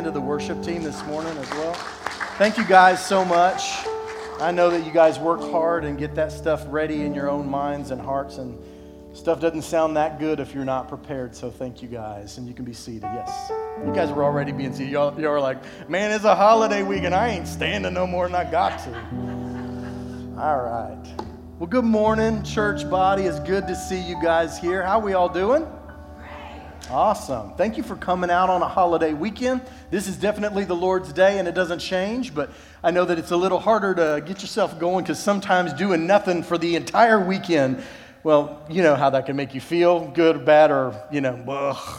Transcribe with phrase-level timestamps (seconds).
[0.00, 1.74] stand to the worship team this morning as well?
[2.38, 3.84] Thank you guys so much.
[4.40, 7.46] I know that you guys work hard and get that stuff ready in your own
[7.46, 8.58] minds and hearts, and
[9.12, 11.36] stuff doesn't sound that good if you're not prepared.
[11.36, 13.02] So thank you guys, and you can be seated.
[13.02, 13.52] Yes,
[13.84, 14.90] you guys were already being seated.
[14.90, 18.26] Y'all, y'all were like, "Man, it's a holiday week, and I ain't standing no more
[18.26, 18.94] than I got to."
[20.40, 21.14] All right.
[21.58, 23.24] Well, good morning, church body.
[23.24, 24.82] It's good to see you guys here.
[24.82, 25.66] How we all doing?
[26.88, 27.52] Awesome.
[27.54, 29.60] Thank you for coming out on a holiday weekend.
[29.90, 32.50] This is definitely the Lord's day and it doesn't change, but
[32.82, 36.42] I know that it's a little harder to get yourself going because sometimes doing nothing
[36.42, 37.82] for the entire weekend,
[38.22, 41.34] well, you know how that can make you feel good, or bad, or, you know,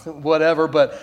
[0.05, 0.67] whatever.
[0.67, 1.01] But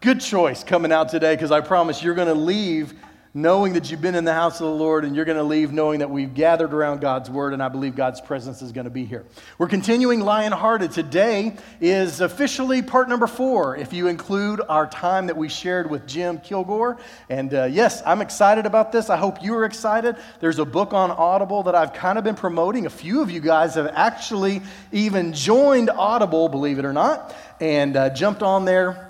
[0.00, 2.94] good choice coming out today because I promise you're going to leave
[3.32, 5.72] knowing that you've been in the house of the Lord and you're going to leave
[5.72, 8.90] knowing that we've gathered around God's word and I believe God's presence is going to
[8.90, 9.24] be here.
[9.56, 10.90] We're continuing Lion Hearted.
[10.90, 16.08] Today is officially part number four, if you include our time that we shared with
[16.08, 16.98] Jim Kilgore.
[17.28, 19.08] And uh, yes, I'm excited about this.
[19.08, 20.16] I hope you are excited.
[20.40, 22.86] There's a book on Audible that I've kind of been promoting.
[22.86, 27.96] A few of you guys have actually even joined Audible, believe it or not, and
[27.96, 29.09] uh, jumped on there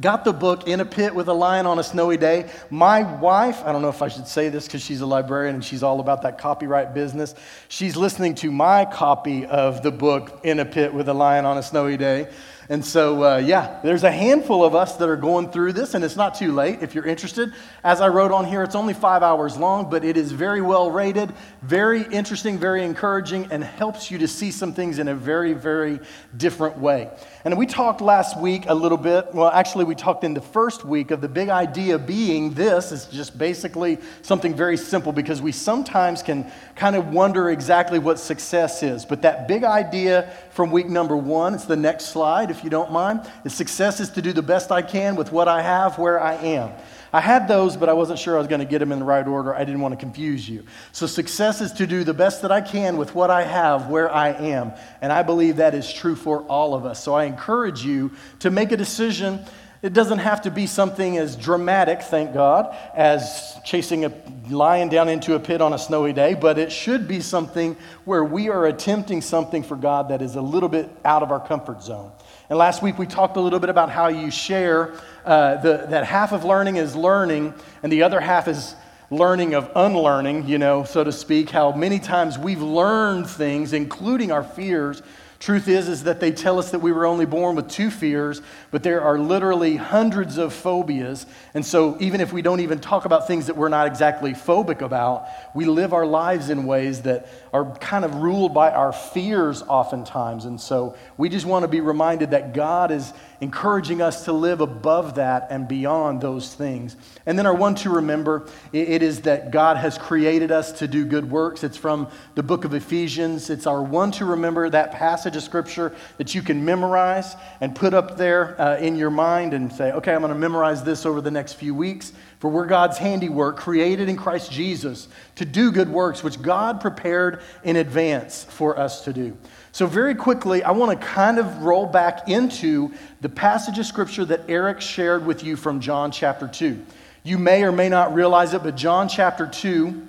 [0.00, 2.50] got the book in a pit with a lion on a snowy day.
[2.70, 5.64] My wife i don't know if i should say this because she's a librarian and
[5.64, 7.34] she's all about that copyright business.
[7.68, 11.58] She's listening to my copy of the book in a pit with a lion on
[11.58, 12.28] a snowy day
[12.68, 16.04] and so, uh, yeah, there's a handful of us that are going through this, and
[16.04, 17.52] it's not too late if you're interested.
[17.84, 20.90] As I wrote on here, it's only five hours long, but it is very well
[20.90, 25.52] rated, very interesting, very encouraging, and helps you to see some things in a very,
[25.52, 26.00] very
[26.36, 27.10] different way.
[27.44, 30.84] And we talked last week a little bit, well, actually, we talked in the first
[30.84, 35.52] week of the big idea being this is just basically something very simple because we
[35.52, 39.04] sometimes can kind of wonder exactly what success is.
[39.04, 42.90] But that big idea from week number one, it's the next slide if you don't
[42.90, 43.30] mind.
[43.44, 46.34] The success is to do the best I can with what I have where I
[46.36, 46.72] am.
[47.12, 49.04] I had those, but I wasn't sure I was going to get them in the
[49.04, 49.54] right order.
[49.54, 50.64] I didn't want to confuse you.
[50.92, 54.10] So, success is to do the best that I can with what I have where
[54.10, 54.72] I am.
[55.02, 57.04] And I believe that is true for all of us.
[57.04, 59.44] So, I encourage you to make a decision.
[59.86, 64.12] It doesn't have to be something as dramatic, thank God, as chasing a
[64.50, 68.24] lion down into a pit on a snowy day, but it should be something where
[68.24, 71.84] we are attempting something for God that is a little bit out of our comfort
[71.84, 72.10] zone.
[72.50, 74.92] And last week we talked a little bit about how you share
[75.24, 77.54] uh, the, that half of learning is learning,
[77.84, 78.74] and the other half is
[79.12, 81.50] learning of unlearning, you know, so to speak.
[81.50, 85.00] How many times we've learned things, including our fears,
[85.46, 88.42] Truth is, is that they tell us that we were only born with two fears,
[88.72, 91.24] but there are literally hundreds of phobias.
[91.54, 94.80] And so, even if we don't even talk about things that we're not exactly phobic
[94.80, 99.62] about, we live our lives in ways that are kind of ruled by our fears
[99.62, 100.46] oftentimes.
[100.46, 104.60] And so, we just want to be reminded that God is encouraging us to live
[104.60, 106.96] above that and beyond those things.
[107.26, 111.04] And then, our one to remember it is that God has created us to do
[111.04, 111.64] good works.
[111.64, 113.50] It's from the book of Ephesians.
[113.50, 117.94] It's our one to remember that passage of scripture that you can memorize and put
[117.94, 121.20] up there uh, in your mind and say, okay, I'm going to memorize this over
[121.20, 122.12] the next few weeks.
[122.38, 127.40] For we're God's handiwork, created in Christ Jesus to do good works, which God prepared
[127.64, 129.36] in advance for us to do.
[129.76, 134.24] So, very quickly, I want to kind of roll back into the passage of scripture
[134.24, 136.82] that Eric shared with you from John chapter 2.
[137.24, 140.08] You may or may not realize it, but John chapter 2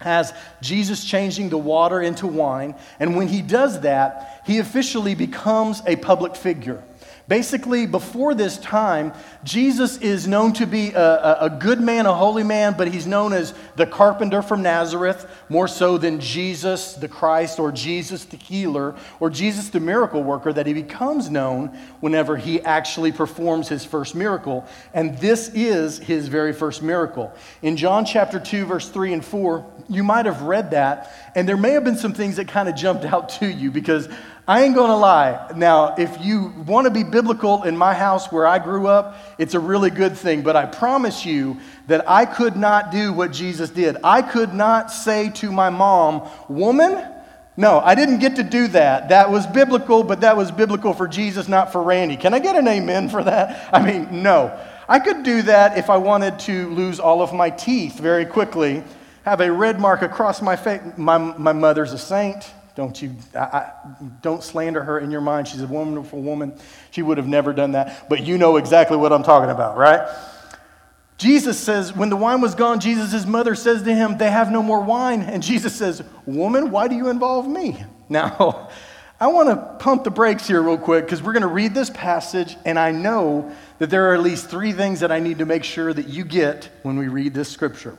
[0.00, 2.74] has Jesus changing the water into wine.
[3.00, 6.82] And when he does that, he officially becomes a public figure.
[7.28, 12.44] Basically, before this time, Jesus is known to be a, a, good man, a holy
[12.44, 17.58] man, but he's known as the carpenter from Nazareth, more so than Jesus the Christ
[17.58, 22.60] or Jesus the healer or Jesus the miracle worker, that he becomes known whenever he
[22.62, 24.64] actually performs his first miracle.
[24.94, 27.34] And this is his very first miracle.
[27.60, 31.56] In John chapter 2, verse 3 and 4, you might have read that, and there
[31.56, 34.08] may have been some things that kind of jumped out to you because
[34.48, 35.50] I ain't gonna lie.
[35.56, 39.54] Now, if you want to be biblical in my house where I grew up, it's
[39.54, 40.42] a really good thing.
[40.42, 41.58] But I promise you
[41.88, 43.96] that I could not do what Jesus did.
[44.04, 47.04] I could not say to my mom, Woman,
[47.56, 49.08] no, I didn't get to do that.
[49.08, 52.16] That was biblical, but that was biblical for Jesus, not for Randy.
[52.16, 53.68] Can I get an amen for that?
[53.72, 54.56] I mean, no.
[54.88, 58.84] I could do that if I wanted to lose all of my teeth very quickly,
[59.24, 60.82] have a red mark across my face.
[60.96, 62.52] My, my mother's a saint.
[62.76, 63.72] Don't you, I, I,
[64.20, 65.48] don't slander her in your mind.
[65.48, 66.52] She's a wonderful woman.
[66.90, 68.08] She would have never done that.
[68.10, 70.06] But you know exactly what I'm talking about, right?
[71.16, 74.62] Jesus says, when the wine was gone, Jesus' mother says to him, They have no
[74.62, 75.22] more wine.
[75.22, 77.82] And Jesus says, Woman, why do you involve me?
[78.08, 78.68] Now,
[79.18, 81.90] I want to pump the brakes here real quick because we're going to read this
[81.90, 83.50] passage, and I know
[83.80, 86.24] that there are at least three things that I need to make sure that you
[86.24, 87.98] get when we read this scripture.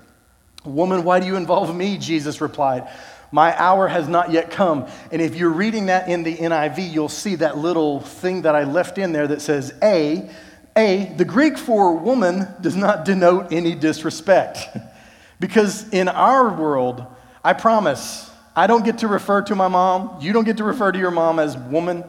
[0.63, 1.97] Woman, why do you involve me?
[1.97, 2.87] Jesus replied.
[3.31, 4.87] My hour has not yet come.
[5.11, 8.63] And if you're reading that in the NIV, you'll see that little thing that I
[8.63, 10.29] left in there that says A.
[10.77, 14.59] A, the Greek for woman does not denote any disrespect.
[15.39, 17.05] because in our world,
[17.43, 20.17] I promise, I don't get to refer to my mom.
[20.21, 22.03] You don't get to refer to your mom as woman.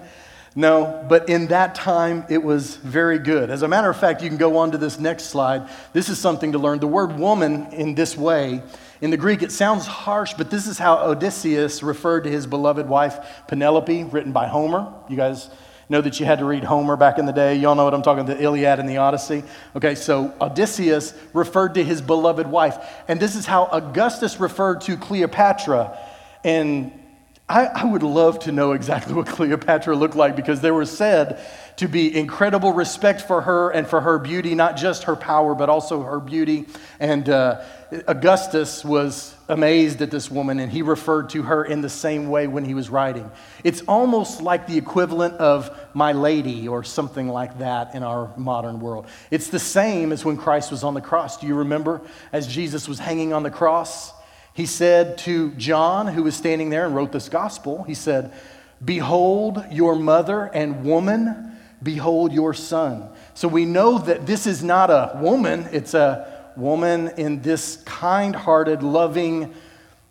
[0.54, 3.50] No, but in that time, it was very good.
[3.50, 5.68] As a matter of fact, you can go on to this next slide.
[5.92, 6.80] This is something to learn.
[6.80, 8.62] The word woman in this way
[9.00, 12.88] in the Greek, it sounds harsh, but this is how Odysseus referred to his beloved
[12.88, 14.92] wife, Penelope, written by Homer.
[15.08, 15.50] You guys
[15.88, 17.54] know that you had to read Homer back in the day.
[17.56, 19.42] Y'all know what I'm talking about, the Iliad and the Odyssey.
[19.76, 22.76] Okay, so Odysseus referred to his beloved wife.
[23.06, 25.96] And this is how Augustus referred to Cleopatra.
[26.44, 26.92] And
[27.48, 31.40] I, I would love to know exactly what Cleopatra looked like because there was said
[31.76, 35.68] to be incredible respect for her and for her beauty, not just her power, but
[35.68, 36.66] also her beauty.
[37.00, 37.62] And uh,
[38.06, 42.46] Augustus was amazed at this woman and he referred to her in the same way
[42.46, 43.30] when he was writing.
[43.64, 48.80] It's almost like the equivalent of my lady or something like that in our modern
[48.80, 49.06] world.
[49.30, 51.38] It's the same as when Christ was on the cross.
[51.38, 54.12] Do you remember as Jesus was hanging on the cross?
[54.52, 58.32] He said to John, who was standing there and wrote this gospel, he said,
[58.84, 61.48] Behold your mother and woman
[61.82, 63.08] Behold your son.
[63.34, 68.34] So we know that this is not a woman, it's a woman in this kind
[68.34, 69.54] hearted, loving,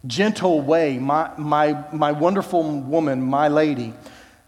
[0.05, 0.97] gentle way.
[0.97, 3.93] My, my, my wonderful woman, my lady,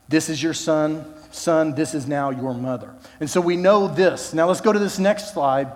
[0.08, 1.14] this is your son.
[1.32, 2.94] Son, this is now your mother.
[3.20, 4.34] And so we know this.
[4.34, 5.72] Now let's go to this next slide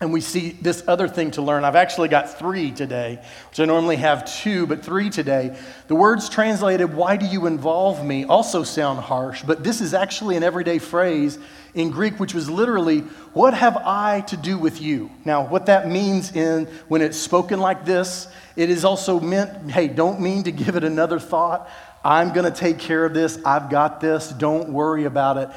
[0.00, 1.64] and we see this other thing to learn.
[1.64, 3.20] I've actually got three today,
[3.50, 5.56] which I normally have two, but three today.
[5.88, 10.36] The words translated, Why do you involve me, also sound harsh, but this is actually
[10.36, 11.38] an everyday phrase
[11.74, 13.00] in Greek, which was literally,
[13.32, 15.10] What have I to do with you?
[15.24, 19.88] Now, what that means in when it's spoken like this, it is also meant, hey,
[19.88, 21.70] don't mean to give it another thought.
[22.04, 23.38] I'm going to take care of this.
[23.44, 24.30] I've got this.
[24.30, 25.50] Don't worry about it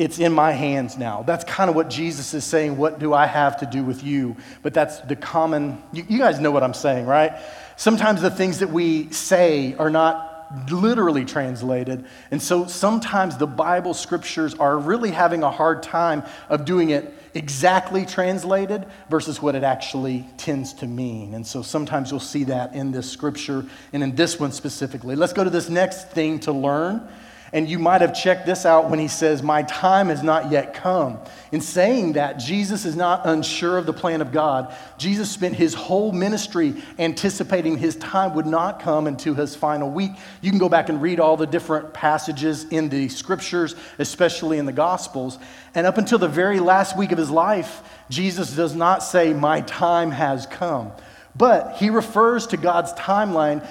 [0.00, 1.22] it's in my hands now.
[1.24, 2.78] That's kind of what Jesus is saying.
[2.78, 4.34] What do I have to do with you?
[4.62, 7.38] But that's the common, you, you, guys know what I'm saying, right?
[7.76, 10.29] Sometimes the things that we say are not
[10.70, 12.04] literally translated.
[12.30, 17.14] And so sometimes the Bible scriptures are really having a hard time of doing it
[17.34, 21.34] exactly translated versus what it actually tends to mean.
[21.34, 25.14] And so sometimes you'll see that in this scripture and in this one specifically.
[25.14, 27.08] Let's go to this next thing to learn.
[27.52, 30.72] And you might have checked this out when he says, My time has not yet
[30.72, 31.18] come.
[31.50, 34.72] In saying that, Jesus is not unsure of the plan of God.
[34.98, 40.12] Jesus spent his whole ministry anticipating his time would not come until his final week.
[40.42, 44.66] You can go back and read all the different passages in the scriptures, especially in
[44.66, 45.36] the Gospels.
[45.74, 49.62] And up until the very last week of his life, Jesus does not say, My
[49.62, 50.92] time has come.
[51.34, 53.66] But he refers to God's timeline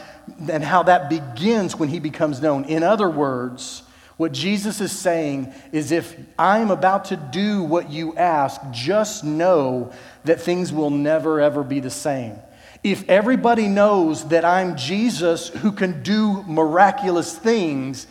[0.50, 2.66] and how that begins when he becomes known.
[2.66, 3.84] In other words,
[4.18, 9.94] what Jesus is saying is if I'm about to do what you ask, just know
[10.26, 12.36] that things will never, ever be the same.
[12.84, 18.08] If everybody knows that I'm Jesus who can do miraculous things,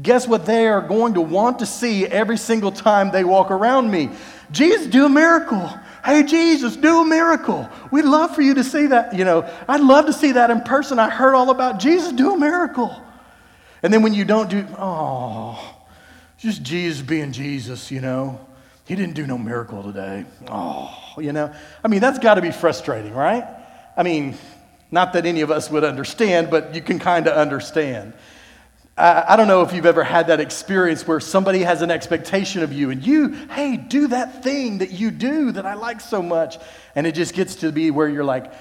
[0.00, 3.90] guess what they are going to want to see every single time they walk around
[3.90, 4.10] me?
[4.50, 5.70] Jesus, do a miracle.
[6.04, 7.68] Hey, Jesus, do a miracle.
[7.90, 9.14] We'd love for you to see that.
[9.14, 10.98] You know, I'd love to see that in person.
[10.98, 12.94] I heard all about Jesus, do a miracle.
[13.82, 15.76] And then when you don't do, oh,
[16.38, 18.40] just Jesus being Jesus, you know.
[18.86, 20.24] He didn't do no miracle today.
[20.48, 21.54] Oh, you know.
[21.84, 23.44] I mean, that's got to be frustrating, right?
[23.96, 24.36] I mean,
[24.90, 28.14] not that any of us would understand, but you can kind of understand.
[29.00, 32.72] I, don't know if you've ever had that experience where somebody has an expectation of
[32.72, 36.58] you and you, hey, do that thing that you do that I like so much.
[36.94, 38.52] And it just gets to be where you're like,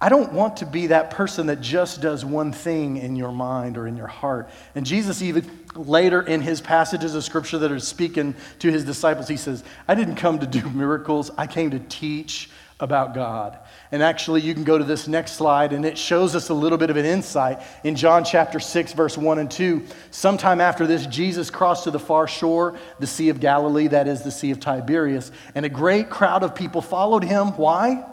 [0.00, 3.78] I don't want to be that person that just does one thing in your mind
[3.78, 4.50] or in your heart.
[4.74, 9.28] And Jesus, even later in his passages of scripture that are speaking to his disciples,
[9.28, 13.58] he says, I didn't come to do miracles, I came to teach about God.
[13.94, 16.78] And actually, you can go to this next slide, and it shows us a little
[16.78, 17.60] bit of an insight.
[17.84, 22.00] In John chapter 6, verse 1 and 2, sometime after this, Jesus crossed to the
[22.00, 26.10] far shore, the Sea of Galilee, that is the Sea of Tiberias, and a great
[26.10, 27.56] crowd of people followed him.
[27.56, 28.04] Why?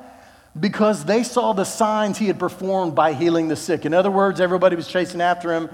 [0.60, 3.84] Because they saw the signs he had performed by healing the sick.
[3.84, 5.68] In other words, everybody was chasing after him.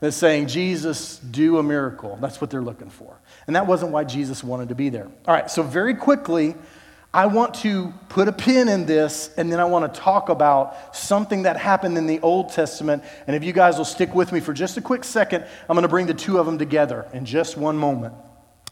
[0.00, 2.16] They're saying, Jesus, do a miracle.
[2.22, 3.20] That's what they're looking for.
[3.46, 5.08] And that wasn't why Jesus wanted to be there.
[5.28, 6.54] All right, so very quickly,
[7.14, 10.96] I want to put a pin in this and then I want to talk about
[10.96, 13.04] something that happened in the Old Testament.
[13.26, 15.82] And if you guys will stick with me for just a quick second, I'm going
[15.82, 18.14] to bring the two of them together in just one moment.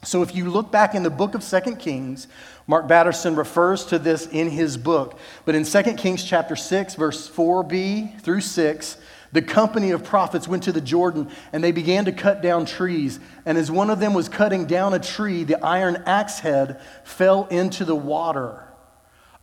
[0.02, 2.26] So if you look back in the book of Second Kings,
[2.66, 5.18] Mark Batterson refers to this in his book.
[5.44, 8.96] But in 2 Kings chapter 6, verse 4b through 6,
[9.32, 13.20] the company of prophets went to the Jordan and they began to cut down trees.
[13.46, 17.46] And as one of them was cutting down a tree, the iron axe head fell
[17.46, 18.64] into the water.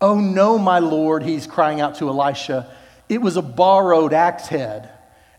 [0.02, 2.70] Oh no, my Lord, he's crying out to Elisha.
[3.08, 4.92] It was a borrowed axe head.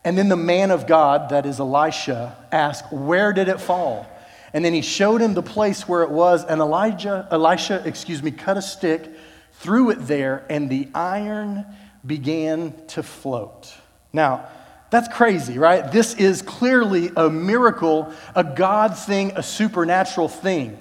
[0.04, 4.06] And then the man of God, that is Elisha, asked, Where did it fall?
[4.54, 8.30] And then he showed him the place where it was, and Elijah, Elisha, excuse me,
[8.30, 9.10] cut a stick,
[9.54, 11.66] threw it there, and the iron
[12.06, 13.74] began to float.
[14.12, 14.48] Now,
[14.90, 15.90] that's crazy, right?
[15.92, 20.78] This is clearly a miracle, a God thing, a supernatural thing.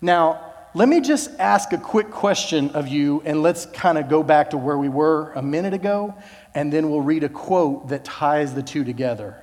[0.00, 4.24] Now, let me just ask a quick question of you, and let's kind of go
[4.24, 6.16] back to where we were a minute ago,
[6.52, 9.40] and then we'll read a quote that ties the two together.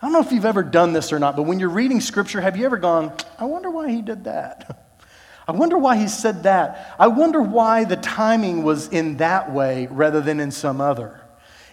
[0.00, 2.40] I don't know if you've ever done this or not, but when you're reading scripture,
[2.40, 4.84] have you ever gone, I wonder why he did that?
[5.48, 6.94] I wonder why he said that.
[6.98, 11.20] I wonder why the timing was in that way rather than in some other.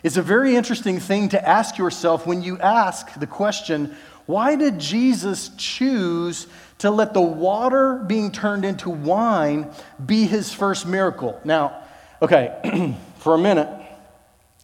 [0.04, 3.96] It's a very interesting thing to ask yourself when you ask the question,
[4.26, 6.46] why did Jesus choose
[6.80, 9.72] to let the water being turned into wine
[10.06, 11.40] be his first miracle?
[11.46, 11.84] Now,
[12.22, 13.70] okay, for a minute,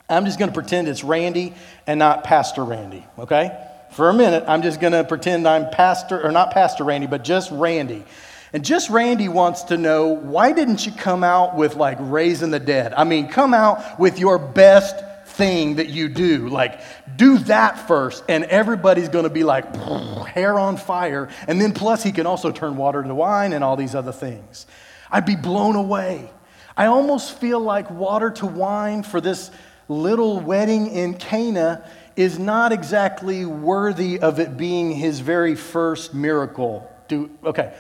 [0.10, 1.53] I'm just going to pretend it's Randy
[1.88, 3.65] and not Pastor Randy, okay?
[3.93, 7.24] For a minute, I'm just going to pretend I'm Pastor, or not Pastor Randy, but
[7.24, 8.03] just Randy.
[8.51, 12.60] And just Randy wants to know why didn't you come out with like raising the
[12.60, 12.93] dead?
[12.93, 15.03] I mean, come out with your best
[15.39, 16.50] thing that you do.
[16.50, 16.81] Like,
[17.15, 19.74] do that first, and everybody's going to be like,
[20.27, 21.29] hair on fire.
[21.48, 24.67] And then, plus, he can also turn water to wine and all these other things.
[25.10, 26.29] I'd be blown away.
[26.75, 29.50] I almost feel like water to wine for this
[29.88, 36.86] little wedding in Cana is not exactly worthy of it being his very first miracle.
[37.08, 37.74] Do, okay,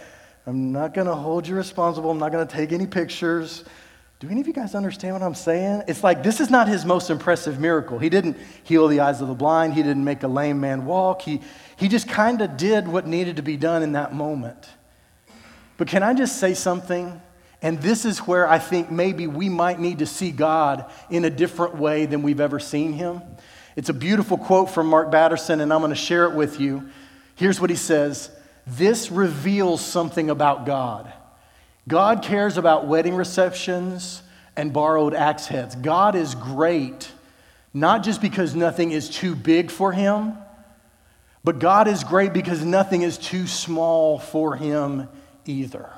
[0.47, 2.09] I'm not going to hold you responsible.
[2.09, 3.65] I'm not going to take any pictures.
[4.19, 5.83] Do any of you guys understand what I'm saying?
[5.87, 7.99] It's like this is not his most impressive miracle.
[7.99, 11.21] He didn't heal the eyes of the blind, he didn't make a lame man walk.
[11.21, 11.41] He,
[11.77, 14.69] he just kind of did what needed to be done in that moment.
[15.77, 17.21] But can I just say something?
[17.61, 21.29] And this is where I think maybe we might need to see God in a
[21.29, 23.21] different way than we've ever seen him.
[23.77, 26.89] It's a beautiful quote from Mark Batterson, and I'm going to share it with you.
[27.35, 28.29] Here's what he says
[28.67, 31.13] This reveals something about God.
[31.89, 34.21] God cares about wedding receptions
[34.55, 35.75] and borrowed axe heads.
[35.75, 37.11] God is great,
[37.73, 40.33] not just because nothing is too big for him,
[41.43, 45.07] but God is great because nothing is too small for him
[45.45, 45.89] either.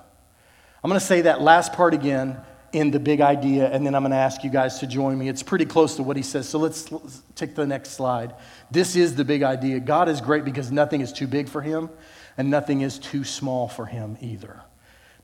[0.82, 2.40] I'm going to say that last part again
[2.72, 5.28] in the big idea, and then I'm going to ask you guys to join me.
[5.28, 6.48] It's pretty close to what he says.
[6.48, 8.34] So let's, let's take the next slide.
[8.72, 9.82] This is the big idea.
[9.82, 11.90] God is great because nothing is too big for him,
[12.38, 14.62] and nothing is too small for him either.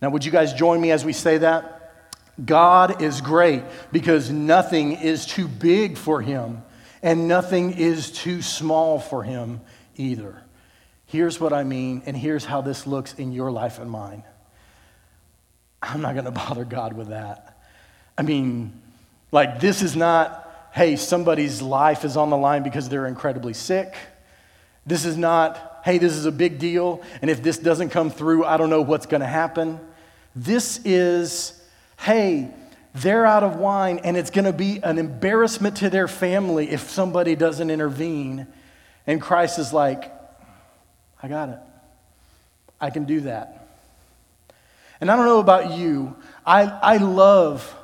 [0.02, 1.74] Now, would you guys join me as we say that?
[2.44, 6.62] God is great because nothing is too big for him
[7.02, 9.62] and nothing is too small for him
[9.96, 10.42] either.
[11.06, 14.24] Here's what I mean, and here's how this looks in your life and mine.
[15.82, 17.60] I'm not going to bother God with that.
[18.18, 18.74] I mean,
[19.32, 23.96] like, this is not, hey, somebody's life is on the line because they're incredibly sick.
[24.86, 28.46] This is not, hey, this is a big deal, and if this doesn't come through,
[28.46, 29.80] I don't know what's going to happen.
[30.40, 31.60] This is,
[31.98, 32.52] hey,
[32.94, 36.92] they're out of wine, and it's going to be an embarrassment to their family if
[36.92, 38.46] somebody doesn't intervene.
[39.08, 40.14] And Christ is like,
[41.24, 41.58] I got it.
[42.80, 43.68] I can do that.
[45.02, 46.16] And I don't know about you,
[46.46, 47.76] I, I love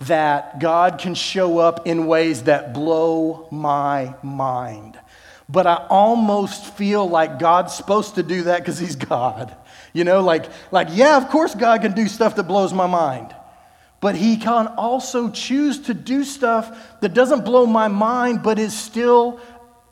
[0.00, 4.98] that God can show up in ways that blow my mind.
[5.48, 9.54] But I almost feel like God's supposed to do that because He's God.
[9.92, 13.34] You know, like, like, yeah, of course God can do stuff that blows my mind.
[14.00, 18.76] But he can also choose to do stuff that doesn't blow my mind, but is
[18.76, 19.40] still,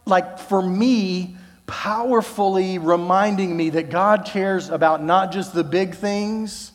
[0.07, 1.37] like, for me,
[1.67, 6.73] powerfully reminding me that God cares about not just the big things,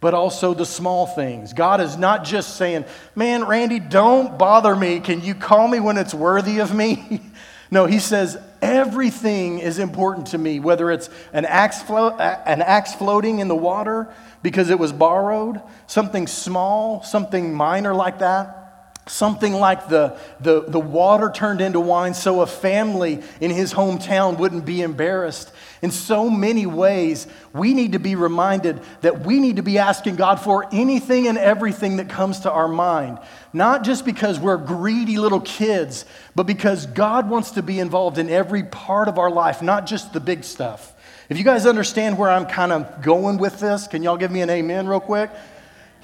[0.00, 1.54] but also the small things.
[1.54, 5.00] God is not just saying, man, Randy, don't bother me.
[5.00, 7.22] Can you call me when it's worthy of me?
[7.70, 12.94] no, he says, Everything is important to me, whether it's an axe, flo- an axe
[12.94, 14.08] floating in the water
[14.42, 18.62] because it was borrowed, something small, something minor like that.
[19.08, 24.36] Something like the, the, the water turned into wine so a family in his hometown
[24.36, 25.52] wouldn't be embarrassed.
[25.82, 30.16] In so many ways, we need to be reminded that we need to be asking
[30.16, 33.18] God for anything and everything that comes to our mind.
[33.52, 36.04] Not just because we're greedy little kids,
[36.34, 40.12] but because God wants to be involved in every part of our life, not just
[40.12, 40.94] the big stuff.
[41.28, 44.42] If you guys understand where I'm kind of going with this, can y'all give me
[44.42, 45.30] an amen real quick?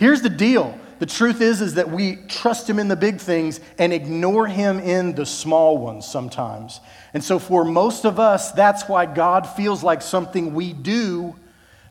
[0.03, 3.61] Here's the deal the truth is, is that we trust him in the big things
[3.79, 6.81] and ignore him in the small ones sometimes.
[7.15, 11.37] And so for most of us, that's why God feels like something we do,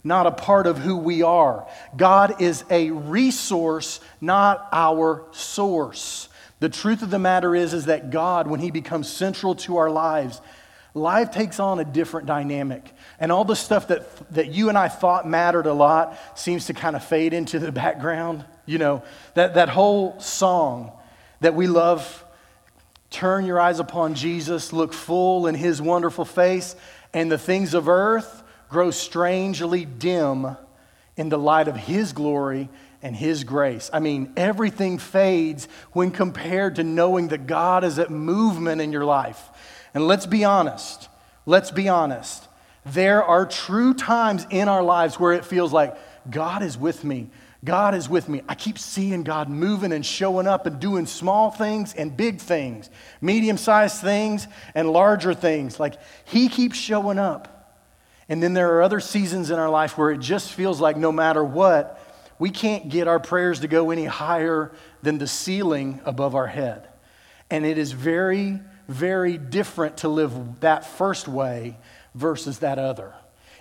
[0.03, 1.65] not a part of who we are.
[1.95, 6.27] God is a resource, not our source.
[6.59, 9.89] The truth of the matter is, is that God, when he becomes central to our
[9.89, 10.41] lives,
[10.93, 12.93] life takes on a different dynamic.
[13.21, 16.73] And all the stuff that, that you and I thought mattered a lot seems to
[16.73, 18.43] kind of fade into the background.
[18.65, 19.03] You know,
[19.35, 20.91] that, that whole song
[21.39, 22.25] that we love,
[23.11, 26.75] turn your eyes upon Jesus, look full in his wonderful face,
[27.13, 30.57] and the things of earth grow strangely dim
[31.15, 32.69] in the light of his glory
[33.03, 33.91] and his grace.
[33.93, 39.05] I mean, everything fades when compared to knowing that God is at movement in your
[39.05, 39.49] life.
[39.93, 41.07] And let's be honest,
[41.45, 42.47] let's be honest.
[42.85, 45.95] There are true times in our lives where it feels like
[46.29, 47.29] God is with me.
[47.63, 48.41] God is with me.
[48.49, 52.89] I keep seeing God moving and showing up and doing small things and big things,
[53.21, 55.79] medium sized things and larger things.
[55.79, 55.95] Like
[56.25, 57.77] He keeps showing up.
[58.27, 61.11] And then there are other seasons in our life where it just feels like no
[61.11, 61.99] matter what,
[62.39, 64.71] we can't get our prayers to go any higher
[65.03, 66.87] than the ceiling above our head.
[67.51, 71.77] And it is very, very different to live that first way
[72.15, 73.13] versus that other.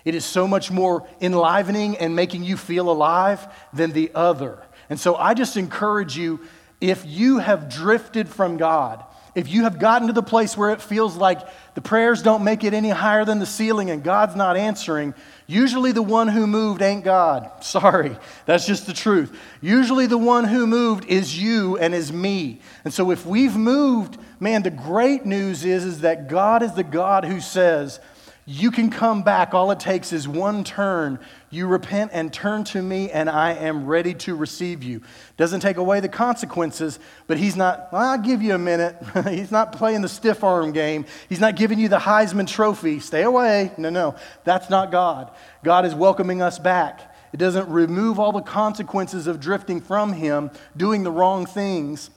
[0.03, 4.59] It is so much more enlivening and making you feel alive than the other.
[4.89, 6.41] And so I just encourage you
[6.79, 9.03] if you have drifted from God,
[9.33, 11.39] if you have gotten to the place where it feels like
[11.75, 15.13] the prayers don't make it any higher than the ceiling and God's not answering,
[15.47, 17.49] usually the one who moved ain't God.
[17.63, 19.37] Sorry, that's just the truth.
[19.61, 22.59] Usually the one who moved is you and is me.
[22.83, 26.83] And so if we've moved, man, the great news is, is that God is the
[26.83, 28.01] God who says,
[28.45, 29.53] you can come back.
[29.53, 31.19] All it takes is one turn.
[31.51, 35.01] You repent and turn to me, and I am ready to receive you.
[35.37, 38.95] Doesn't take away the consequences, but he's not, well, I'll give you a minute.
[39.29, 41.05] he's not playing the stiff arm game.
[41.29, 42.99] He's not giving you the Heisman Trophy.
[42.99, 43.71] Stay away.
[43.77, 44.15] No, no.
[44.43, 45.31] That's not God.
[45.63, 47.13] God is welcoming us back.
[47.33, 52.09] It doesn't remove all the consequences of drifting from him, doing the wrong things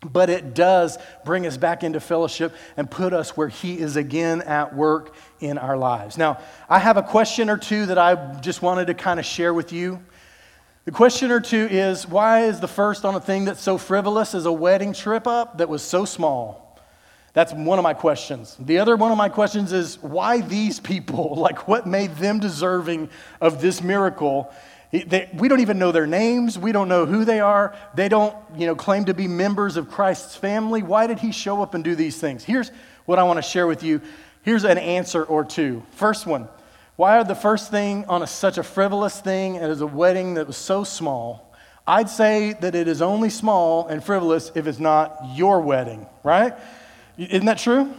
[0.00, 4.42] but it does bring us back into fellowship and put us where He is again
[4.42, 6.16] at work in our lives.
[6.16, 9.52] Now, I have a question or two that I just wanted to kind of share
[9.52, 10.02] with you.
[10.86, 14.34] The question or two is why is the first on a thing that's so frivolous
[14.34, 16.78] as a wedding trip up that was so small?
[17.32, 18.56] That's one of my questions.
[18.58, 21.36] The other one of my questions is why these people?
[21.40, 23.08] Like, what made them deserving
[23.40, 24.52] of this miracle?
[24.92, 26.58] They, we don't even know their names.
[26.58, 27.76] We don't know who they are.
[27.94, 30.82] They don't, you know, claim to be members of Christ's family.
[30.82, 32.42] Why did he show up and do these things?
[32.42, 32.72] Here's
[33.06, 34.00] what I want to share with you.
[34.42, 35.84] Here's an answer or two.
[35.92, 36.48] First one,
[36.96, 40.48] why are the first thing on a, such a frivolous thing as a wedding that
[40.48, 41.54] was so small?
[41.86, 46.54] I'd say that it is only small and frivolous if it's not your wedding, right?
[47.16, 47.94] Isn't that true?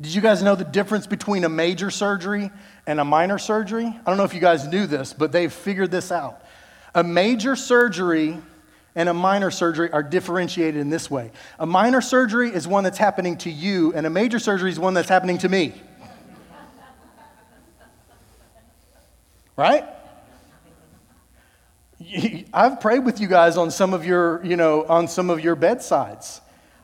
[0.00, 2.50] Did you guys know the difference between a major surgery
[2.86, 3.86] and a minor surgery?
[3.86, 6.42] I don't know if you guys knew this, but they've figured this out.
[6.94, 8.36] A major surgery
[8.94, 11.30] and a minor surgery are differentiated in this way.
[11.58, 14.94] A minor surgery is one that's happening to you, and a major surgery is one
[14.94, 15.74] that's happening to me.
[19.56, 19.84] Right?
[22.52, 25.56] I've prayed with you guys on some of your, you know, on some of your
[25.56, 26.42] bedsides.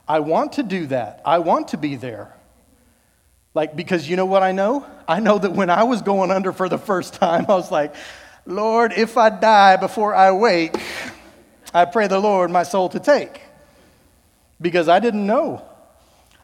[0.09, 1.20] I want to do that.
[1.27, 2.35] I want to be there.
[3.54, 4.86] Like, because you know what I know?
[5.06, 7.94] I know that when I was going under for the first time, I was like,
[8.46, 10.76] Lord, if I die before I wake,
[11.74, 13.40] I pray the Lord my soul to take.
[14.60, 15.64] Because I didn't know.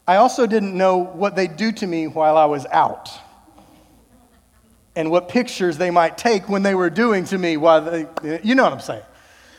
[0.07, 3.09] I also didn't know what they'd do to me while I was out.
[4.95, 8.55] And what pictures they might take when they were doing to me while they, you
[8.55, 9.03] know what I'm saying.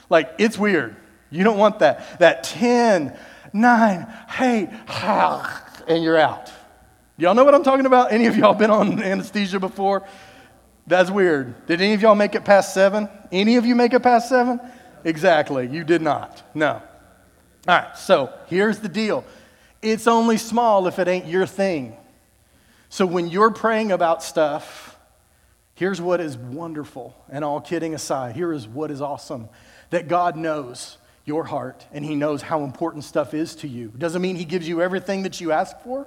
[0.09, 0.97] Like, it's weird.
[1.31, 2.19] You don't want that.
[2.19, 3.17] That 10,
[3.53, 4.69] 9, 8,
[5.89, 6.51] and you're out.
[7.21, 8.13] Y'all know what I'm talking about?
[8.13, 10.09] Any of y'all been on anesthesia before?
[10.87, 11.67] That's weird.
[11.67, 13.11] Did any of y'all make it past seven?
[13.31, 14.59] Any of you make it past seven?
[15.05, 15.69] Exactly.
[15.69, 16.43] You did not.
[16.55, 16.71] No.
[16.71, 16.83] All
[17.69, 19.23] right, so here's the deal
[19.83, 21.95] it's only small if it ain't your thing.
[22.89, 24.99] So when you're praying about stuff,
[25.75, 27.15] here's what is wonderful.
[27.29, 29.51] And all kidding aside, here is what is awesome
[29.91, 33.89] that God knows your heart and He knows how important stuff is to you.
[33.89, 36.07] Doesn't mean He gives you everything that you ask for.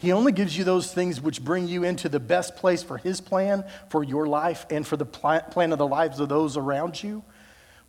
[0.00, 3.20] He only gives you those things which bring you into the best place for His
[3.20, 7.22] plan for your life and for the plan of the lives of those around you.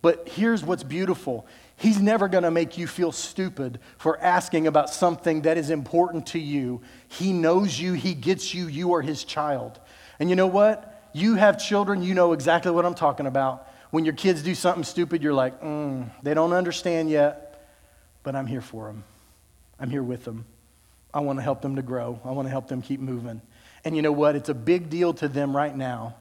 [0.02, 4.90] But here's what's beautiful He's never going to make you feel stupid for asking about
[4.90, 6.82] something that is important to you.
[7.08, 9.80] He knows you, He gets you, you are His child.
[10.20, 11.08] And you know what?
[11.14, 13.68] You have children, you know exactly what I'm talking about.
[13.90, 17.66] When your kids do something stupid, you're like, mm, they don't understand yet,
[18.22, 19.02] but I'm here for them.
[19.80, 20.44] I'm here with them.
[21.14, 23.40] I want to help them to grow, I want to help them keep moving.
[23.84, 24.36] And you know what?
[24.36, 26.14] It's a big deal to them right now.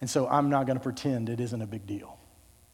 [0.00, 2.18] And so I'm not going to pretend it isn't a big deal.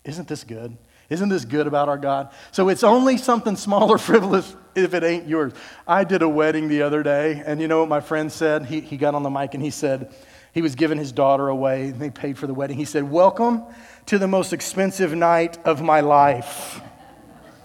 [0.05, 0.77] Isn't this good?
[1.11, 2.33] Isn't this good about our God?
[2.53, 5.53] So it's only something small or frivolous if it ain't yours.
[5.87, 8.67] I did a wedding the other day, and you know what my friend said?
[8.67, 10.15] He, he got on the mic and he said,
[10.57, 12.79] he was giving his daughter away, and they paid for the wedding.
[12.79, 13.63] He said, Welcome
[14.07, 16.81] to the most expensive night of my life.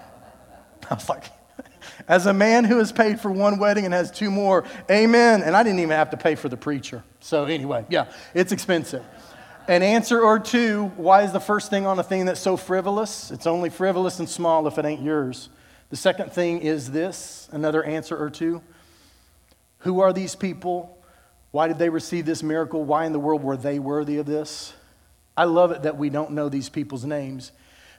[0.89, 1.23] I was like,
[2.07, 5.43] as a man who has paid for one wedding and has two more, amen.
[5.43, 7.03] And I didn't even have to pay for the preacher.
[7.19, 9.03] So, anyway, yeah, it's expensive.
[9.67, 13.31] An answer or two why is the first thing on a thing that's so frivolous?
[13.31, 15.49] It's only frivolous and small if it ain't yours.
[15.89, 18.61] The second thing is this another answer or two.
[19.79, 20.97] Who are these people?
[21.51, 22.83] Why did they receive this miracle?
[22.83, 24.73] Why in the world were they worthy of this?
[25.35, 27.51] I love it that we don't know these people's names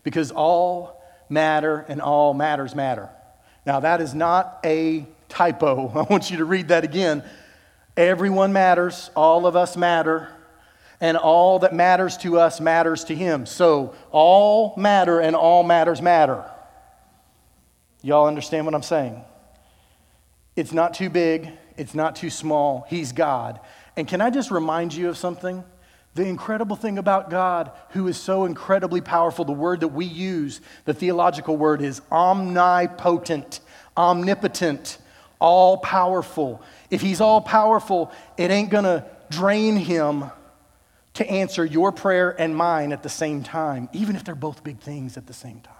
[0.02, 3.10] because all matter and all matters matter.
[3.64, 5.88] Now, that is not a typo.
[5.94, 7.24] I want you to read that again.
[7.96, 10.34] Everyone matters, all of us matter,
[11.00, 13.44] and all that matters to us matters to him.
[13.44, 16.44] So, all matter and all matters matter.
[18.02, 19.22] Y'all understand what I'm saying?
[20.56, 22.86] It's not too big, it's not too small.
[22.88, 23.60] He's God.
[23.96, 25.64] And can I just remind you of something?
[26.14, 30.60] The incredible thing about God, who is so incredibly powerful, the word that we use,
[30.84, 33.60] the theological word is omnipotent,
[33.96, 34.98] omnipotent,
[35.38, 36.62] all powerful.
[36.90, 40.30] If he's all powerful, it ain't gonna drain him
[41.14, 44.80] to answer your prayer and mine at the same time, even if they're both big
[44.80, 45.74] things at the same time.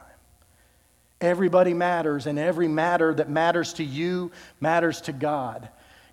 [1.21, 5.69] Everybody matters, and every matter that matters to you matters to God.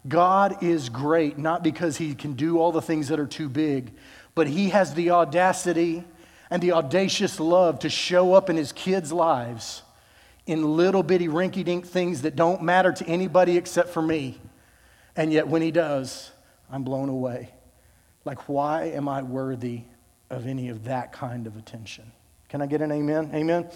[0.09, 3.93] God is great, not because he can do all the things that are too big,
[4.35, 6.03] but he has the audacity
[6.49, 9.83] and the audacious love to show up in his kids' lives
[10.45, 14.41] in little bitty rinky dink things that don't matter to anybody except for me.
[15.15, 16.31] And yet, when he does,
[16.71, 17.51] I'm blown away.
[18.25, 19.83] Like, why am I worthy
[20.29, 22.11] of any of that kind of attention?
[22.47, 23.31] Can I get an amen?
[23.33, 23.69] Amen?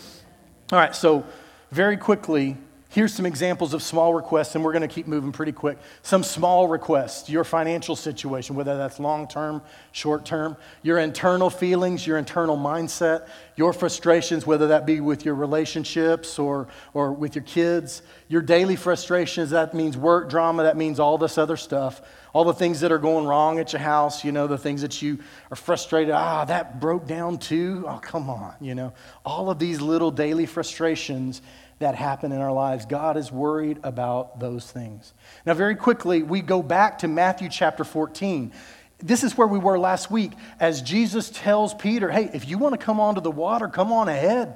[0.71, 1.25] All right, so
[1.71, 2.57] very quickly,
[2.93, 5.79] Here's some examples of small requests, and we're going to keep moving pretty quick.
[6.03, 12.05] Some small requests, your financial situation, whether that's long term, short term, your internal feelings,
[12.05, 17.43] your internal mindset, your frustrations, whether that be with your relationships or, or with your
[17.45, 21.99] kids, your daily frustrations, that means work drama, that means all this other stuff,
[22.31, 25.01] all the things that are going wrong at your house, you know, the things that
[25.01, 25.17] you
[25.49, 28.93] are frustrated, ah, that broke down too, oh, come on, you know,
[29.25, 31.41] all of these little daily frustrations
[31.79, 32.85] that happen in our lives.
[32.85, 35.13] God is worried about those things.
[35.45, 38.51] Now, very quickly, we go back to Matthew chapter 14.
[38.99, 42.79] This is where we were last week as Jesus tells Peter, hey, if you want
[42.79, 44.55] to come onto the water, come on ahead.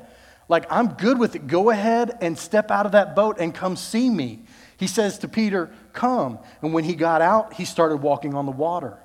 [0.49, 1.47] Like, I'm good with it.
[1.47, 4.43] Go ahead and step out of that boat and come see me.
[4.77, 6.39] He says to Peter, Come.
[6.61, 8.97] And when he got out, he started walking on the water.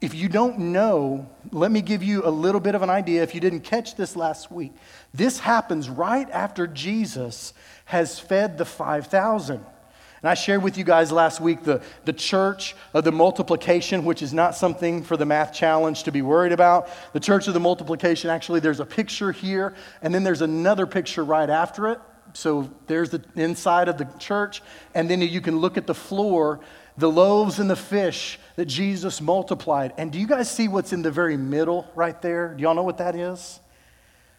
[0.00, 3.34] If you don't know, let me give you a little bit of an idea if
[3.34, 4.72] you didn't catch this last week.
[5.12, 7.52] This happens right after Jesus
[7.86, 9.56] has fed the 5,000.
[9.56, 14.22] And I shared with you guys last week the, the church of the multiplication, which
[14.22, 16.88] is not something for the math challenge to be worried about.
[17.12, 21.24] The church of the multiplication, actually, there's a picture here, and then there's another picture
[21.24, 22.00] right after it.
[22.34, 24.62] So there's the inside of the church,
[24.94, 26.60] and then you can look at the floor
[26.98, 29.94] the loaves and the fish that Jesus multiplied.
[29.96, 32.54] And do you guys see what's in the very middle right there?
[32.54, 33.60] Do y'all know what that is?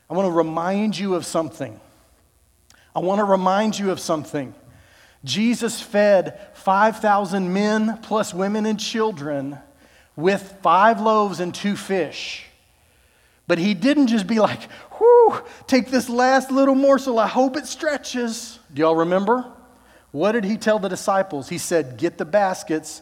[0.09, 1.79] I want to remind you of something.
[2.93, 4.53] I want to remind you of something.
[5.23, 9.57] Jesus fed 5,000 men plus women and children
[10.17, 12.45] with five loaves and two fish.
[13.47, 14.61] But he didn't just be like,
[14.97, 17.19] whew, take this last little morsel.
[17.19, 18.59] I hope it stretches.
[18.73, 19.49] Do y'all remember?
[20.11, 21.49] What did he tell the disciples?
[21.49, 23.01] He said, Get the baskets,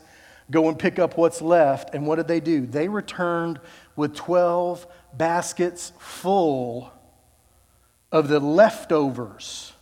[0.51, 1.93] go and pick up what's left.
[1.93, 2.65] And what did they do?
[2.65, 3.59] They returned
[3.95, 6.91] with 12 baskets full
[8.11, 9.73] of the leftovers.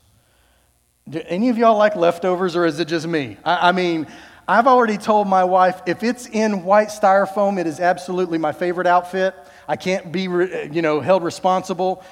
[1.07, 3.38] Do any of y'all like leftovers, or is it just me?
[3.43, 4.07] I, I mean,
[4.47, 8.88] I've already told my wife if it's in white styrofoam, it is absolutely my favorite
[8.88, 9.35] outfit.
[9.67, 12.03] I can't be, you know, held responsible.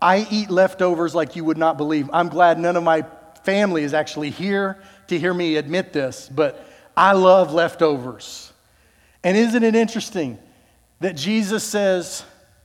[0.00, 2.08] I eat leftovers like you would not believe.
[2.12, 3.04] I'm glad none of my
[3.44, 8.52] family is actually here to hear me admit this, but I love leftovers.
[9.22, 10.38] And isn't it interesting
[11.00, 12.24] that Jesus says,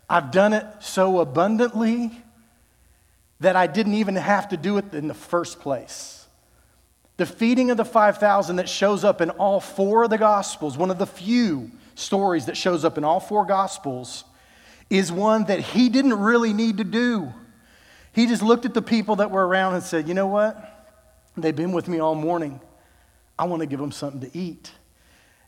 [0.09, 2.11] I've done it so abundantly
[3.39, 6.25] that I didn't even have to do it in the first place?
[7.17, 10.91] The feeding of the 5,000 that shows up in all four of the Gospels, one
[10.91, 14.25] of the few stories that shows up in all four Gospels,
[14.89, 17.33] is one that he didn't really need to do.
[18.15, 20.71] He just looked at the people that were around and said, You know what?
[21.35, 22.61] They've been with me all morning.
[23.37, 24.71] I want to give them something to eat.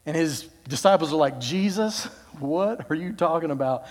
[0.05, 2.05] And his disciples are like, Jesus,
[2.39, 3.85] what are you talking about?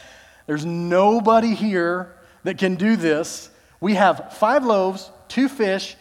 [0.47, 3.49] There's nobody here that can do this.
[3.81, 5.97] We have five loaves, two fish,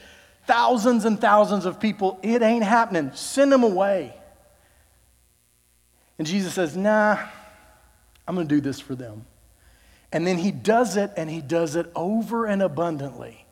[0.46, 2.20] thousands and thousands of people.
[2.24, 3.12] It ain't happening.
[3.14, 4.14] Send them away.
[6.18, 7.18] And Jesus says, Nah,
[8.28, 9.26] I'm going to do this for them.
[10.16, 13.46] And then he does it, and he does it over and abundantly.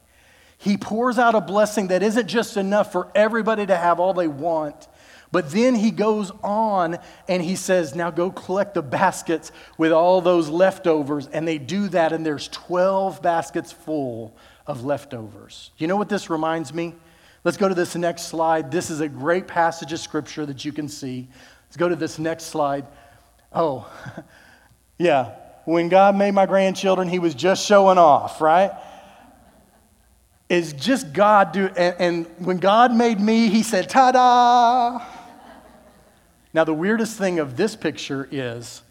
[0.57, 4.29] He pours out a blessing that isn't just enough for everybody to have all they
[4.29, 4.87] want,
[5.29, 10.21] but then he goes on and he says, Now go collect the baskets with all
[10.21, 11.27] those leftovers.
[11.27, 14.33] And they do that, and there's 12 baskets full
[14.65, 15.71] of leftovers.
[15.77, 16.95] You know what this reminds me?
[17.43, 18.71] Let's go to this next slide.
[18.71, 21.27] This is a great passage of scripture that you can see.
[21.67, 22.87] Let's go to this next slide.
[23.51, 23.91] Oh,
[24.97, 25.42] yeah.
[25.65, 28.71] When God made my grandchildren, he was just showing off, right?
[30.53, 35.03] is just God do and, and when God made me, he said, ta-da.
[36.53, 38.83] Now the weirdest thing of this picture is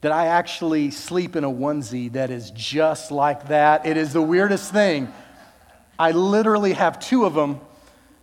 [0.00, 3.84] that I actually sleep in a onesie that is just like that.
[3.84, 5.12] It is the weirdest thing.
[5.98, 7.60] I literally have two of them,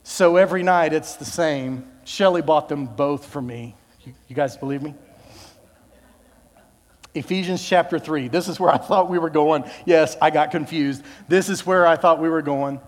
[0.03, 1.85] so every night it's the same.
[2.05, 3.75] Shelly bought them both for me.
[4.05, 4.95] You, you guys believe me?
[7.15, 8.27] Ephesians chapter 3.
[8.27, 9.63] This is where I thought we were going.
[9.85, 11.03] Yes, I got confused.
[11.27, 12.81] This is where I thought we were going.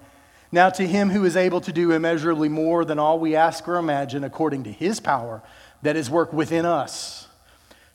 [0.52, 3.78] Now, to him who is able to do immeasurably more than all we ask or
[3.78, 5.42] imagine, according to his power
[5.82, 7.28] that is work within us.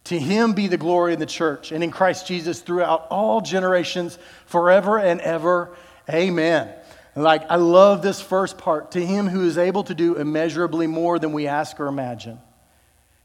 [0.04, 4.18] To him be the glory in the church and in Christ Jesus throughout all generations,
[4.46, 5.76] forever and ever.
[6.10, 6.72] Amen.
[7.14, 8.92] Like, I love this first part.
[8.92, 12.40] To him who is able to do immeasurably more than we ask or imagine.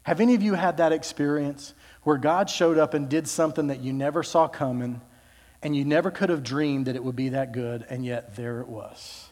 [0.02, 1.74] Have any of you had that experience?
[2.08, 5.02] Where God showed up and did something that you never saw coming
[5.60, 8.62] and you never could have dreamed that it would be that good, and yet there
[8.62, 9.28] it was.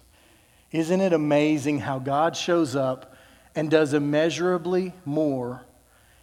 [0.73, 3.17] Isn't it amazing how God shows up
[3.55, 5.65] and does immeasurably more?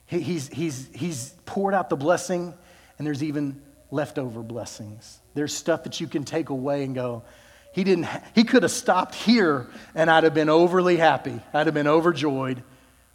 [0.06, 2.54] he's, he's, he's poured out the blessing,
[3.00, 5.18] and there's even leftover blessings.
[5.34, 7.24] There's stuff that you can take away and go,
[7.72, 11.42] he didn't he could have stopped here and I'd have been overly happy.
[11.52, 12.62] I'd have been overjoyed,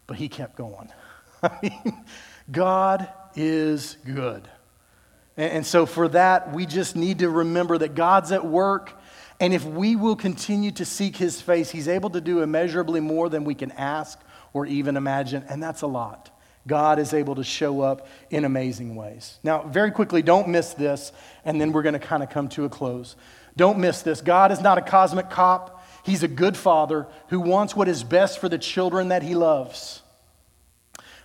[0.09, 0.89] but he kept going.
[1.45, 2.05] I mean,
[2.51, 4.49] God is good.
[5.37, 8.93] And so, for that, we just need to remember that God's at work.
[9.41, 13.29] And if we will continue to seek his face, he's able to do immeasurably more
[13.29, 14.19] than we can ask
[14.53, 15.45] or even imagine.
[15.49, 16.31] And that's a lot.
[16.67, 19.39] God is able to show up in amazing ways.
[19.43, 21.13] Now, very quickly, don't miss this,
[21.45, 23.17] and then we're going to kind of come to a close.
[23.57, 24.21] Don't miss this.
[24.21, 28.39] God is not a cosmic cop, He's a good father who wants what is best
[28.39, 30.03] for the children that He loves.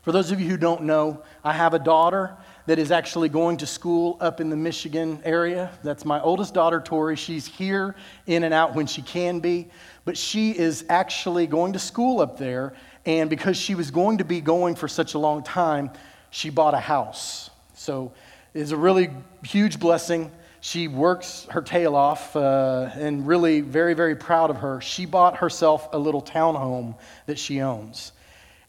[0.04, 2.36] For those of you who don't know, I have a daughter
[2.66, 5.72] that is actually going to school up in the Michigan area.
[5.82, 7.16] That's my oldest daughter, Tori.
[7.16, 7.96] She's here
[8.28, 9.70] in and out when she can be,
[10.04, 12.74] but she is actually going to school up there.
[13.06, 15.90] And because she was going to be going for such a long time,
[16.32, 17.50] she bought a house.
[17.74, 18.12] So
[18.54, 19.10] it's a really
[19.46, 20.32] huge blessing.
[20.60, 24.82] She works her tail off uh, and really very, very proud of her.
[24.82, 28.12] She bought herself a little townhome that she owns.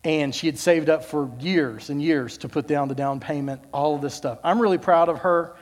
[0.05, 3.62] And she had saved up for years and years to put down the down payment,
[3.73, 4.38] all of this stuff.
[4.45, 5.57] I'm really proud of her.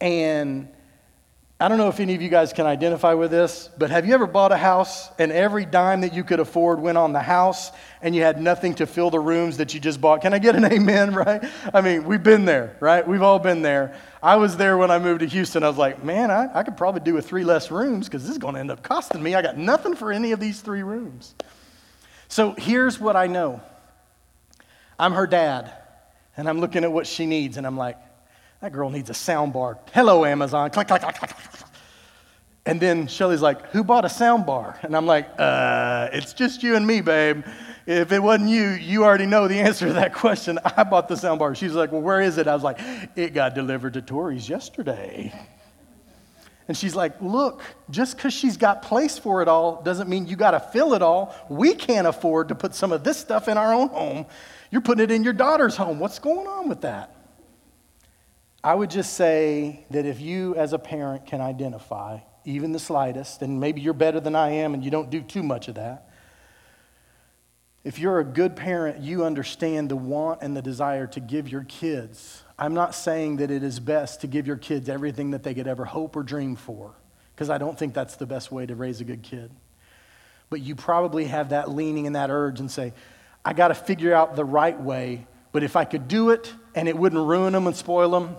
[0.00, 0.68] And
[1.60, 4.14] I don't know if any of you guys can identify with this, but have you
[4.14, 7.72] ever bought a house and every dime that you could afford went on the house
[8.00, 10.22] and you had nothing to fill the rooms that you just bought?
[10.22, 11.44] Can I get an amen, right?
[11.74, 13.06] I mean, we've been there, right?
[13.06, 13.96] We've all been there.
[14.22, 15.64] I was there when I moved to Houston.
[15.64, 18.30] I was like, man, I, I could probably do with three less rooms because this
[18.30, 19.34] is going to end up costing me.
[19.34, 21.34] I got nothing for any of these three rooms.
[22.28, 23.60] So here's what I know
[24.98, 25.72] I'm her dad,
[26.36, 27.96] and I'm looking at what she needs, and I'm like,
[28.60, 29.78] that girl needs a sound bar.
[29.92, 30.70] Hello, Amazon.
[30.70, 31.30] Click, click, click, click.
[32.66, 34.78] And then Shelly's like, who bought a sound bar?
[34.82, 37.44] And I'm like, uh, it's just you and me, babe.
[37.86, 40.58] If it wasn't you, you already know the answer to that question.
[40.76, 41.54] I bought the sound bar.
[41.54, 42.46] She's like, well, where is it?
[42.46, 42.78] I was like,
[43.16, 45.32] it got delivered to Tori's yesterday.
[46.68, 50.36] And she's like, Look, just because she's got place for it all doesn't mean you
[50.36, 51.34] got to fill it all.
[51.48, 54.26] We can't afford to put some of this stuff in our own home.
[54.70, 55.98] You're putting it in your daughter's home.
[55.98, 57.14] What's going on with that?
[58.62, 63.42] I would just say that if you, as a parent, can identify even the slightest,
[63.42, 66.10] and maybe you're better than I am and you don't do too much of that.
[67.84, 71.64] If you're a good parent, you understand the want and the desire to give your
[71.64, 72.42] kids.
[72.58, 75.68] I'm not saying that it is best to give your kids everything that they could
[75.68, 76.92] ever hope or dream for,
[77.34, 79.50] because I don't think that's the best way to raise a good kid.
[80.50, 82.94] But you probably have that leaning and that urge and say,
[83.44, 86.88] I got to figure out the right way, but if I could do it and
[86.88, 88.36] it wouldn't ruin them and spoil them,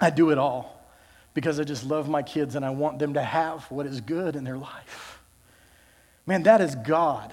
[0.00, 0.86] I'd do it all
[1.34, 4.36] because I just love my kids and I want them to have what is good
[4.36, 5.20] in their life.
[6.24, 7.32] Man, that is God.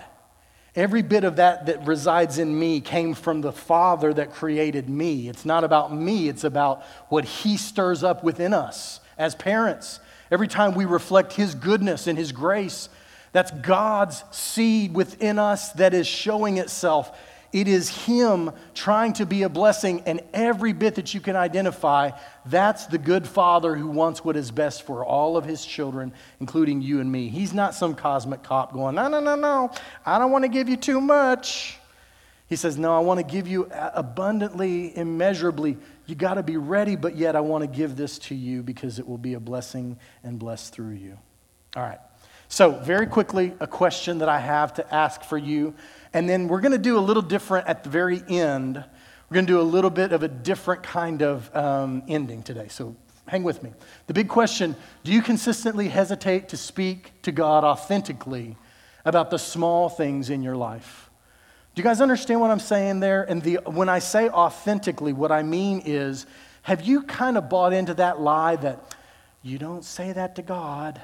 [0.75, 5.29] Every bit of that that resides in me came from the Father that created me.
[5.29, 9.99] It's not about me, it's about what He stirs up within us as parents.
[10.31, 12.89] Every time we reflect His goodness and His grace,
[13.33, 17.15] that's God's seed within us that is showing itself
[17.53, 22.11] it is Him trying to be a blessing, and every bit that you can identify,
[22.45, 26.81] that's the good Father who wants what is best for all of His children, including
[26.81, 27.29] you and me.
[27.29, 29.71] He's not some cosmic cop going, no, no, no, no,
[30.05, 31.77] I don't want to give you too much.
[32.47, 35.77] He says, No, I want to give you abundantly, immeasurably.
[36.05, 38.99] You got to be ready, but yet I want to give this to you because
[38.99, 41.17] it will be a blessing and blessed through you.
[41.75, 41.99] All right.
[42.49, 45.73] So, very quickly, a question that I have to ask for you
[46.13, 48.77] and then we're going to do a little different at the very end.
[48.77, 52.67] We're going to do a little bit of a different kind of um, ending today.
[52.67, 52.95] So
[53.27, 53.71] hang with me.
[54.07, 58.57] The big question do you consistently hesitate to speak to God authentically
[59.05, 61.09] about the small things in your life?
[61.75, 63.23] Do you guys understand what I'm saying there?
[63.23, 66.27] And the, when I say authentically, what I mean is
[66.61, 68.95] have you kind of bought into that lie that
[69.41, 71.01] you don't say that to God?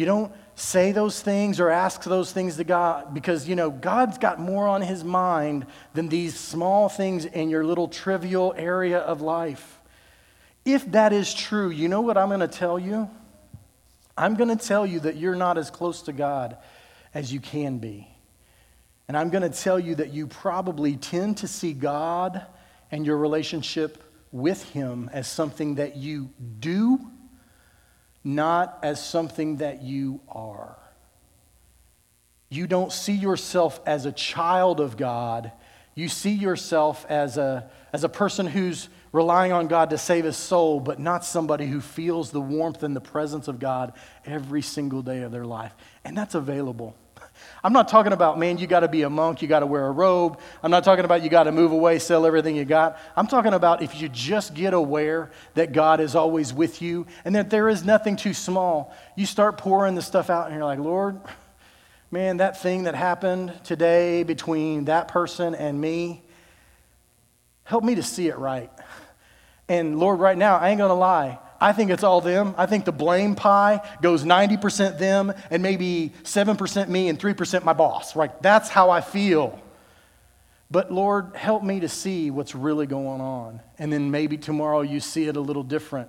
[0.00, 4.16] You don't say those things or ask those things to God because, you know, God's
[4.16, 9.20] got more on his mind than these small things in your little trivial area of
[9.20, 9.78] life.
[10.64, 13.10] If that is true, you know what I'm going to tell you?
[14.16, 16.56] I'm going to tell you that you're not as close to God
[17.12, 18.08] as you can be.
[19.06, 22.46] And I'm going to tell you that you probably tend to see God
[22.90, 26.98] and your relationship with Him as something that you do
[28.22, 30.76] not as something that you are.
[32.48, 35.52] You don't see yourself as a child of God.
[35.94, 40.36] You see yourself as a, as a person who's relying on God to save his
[40.36, 43.92] soul, but not somebody who feels the warmth and the presence of God
[44.24, 45.74] every single day of their life.
[46.04, 46.96] And that's available.
[47.62, 49.86] I'm not talking about, man, you got to be a monk, you got to wear
[49.86, 50.38] a robe.
[50.62, 52.98] I'm not talking about you got to move away, sell everything you got.
[53.16, 57.34] I'm talking about if you just get aware that God is always with you and
[57.34, 60.78] that there is nothing too small, you start pouring the stuff out and you're like,
[60.78, 61.20] Lord,
[62.10, 66.22] man, that thing that happened today between that person and me,
[67.64, 68.70] help me to see it right.
[69.68, 71.38] And Lord, right now, I ain't going to lie.
[71.60, 72.54] I think it's all them.
[72.56, 77.74] I think the blame pie goes 90% them and maybe 7% me and 3% my
[77.74, 78.16] boss.
[78.16, 78.42] Right?
[78.42, 79.60] That's how I feel.
[80.70, 83.60] But Lord, help me to see what's really going on.
[83.78, 86.08] And then maybe tomorrow you see it a little different.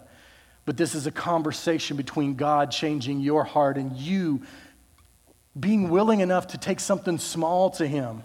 [0.65, 4.43] But this is a conversation between God changing your heart and you
[5.59, 8.23] being willing enough to take something small to Him.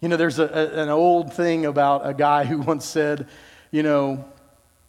[0.00, 3.26] You know, there's a, a, an old thing about a guy who once said,
[3.70, 4.24] you know,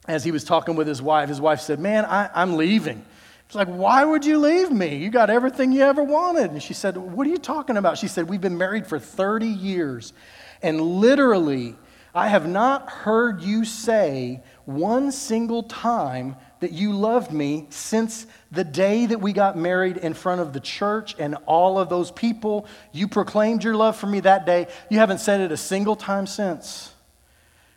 [0.08, 3.04] as he was talking with his wife, his wife said, Man, I, I'm leaving.
[3.48, 4.98] He's like, Why would you leave me?
[4.98, 6.52] You got everything you ever wanted.
[6.52, 7.98] And she said, What are you talking about?
[7.98, 10.14] She said, We've been married for 30 years.
[10.62, 11.76] And literally,
[12.16, 18.64] I have not heard you say one single time that you loved me since the
[18.64, 22.66] day that we got married in front of the church and all of those people.
[22.92, 24.68] You proclaimed your love for me that day.
[24.90, 26.92] You haven't said it a single time since.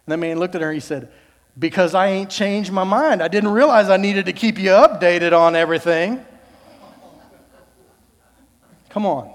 [0.07, 1.11] And the man looked at her and he said,
[1.59, 3.23] because I ain't changed my mind.
[3.23, 6.25] I didn't realize I needed to keep you updated on everything.
[8.91, 9.31] Come on.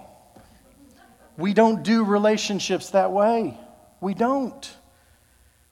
[1.37, 3.57] We don't do relationships that way.
[3.99, 4.69] We don't.